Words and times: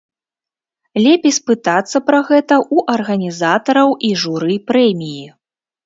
Лепей 1.03 1.33
спытацца 1.39 1.97
пра 2.09 2.19
гэта 2.31 2.53
ў 2.75 2.97
арганізатараў 2.97 3.97
і 4.07 4.15
журы 4.27 4.55
прэміі. 4.73 5.25